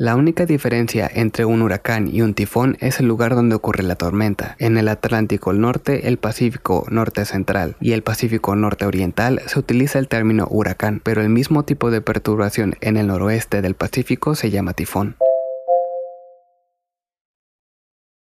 [0.00, 3.96] La única diferencia entre un huracán y un tifón es el lugar donde ocurre la
[3.96, 4.54] tormenta.
[4.60, 9.98] En el Atlántico Norte, el Pacífico Norte Central y el Pacífico Norte Oriental se utiliza
[9.98, 14.52] el término huracán, pero el mismo tipo de perturbación en el noroeste del Pacífico se
[14.52, 15.16] llama tifón.